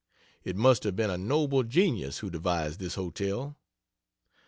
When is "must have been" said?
0.55-1.11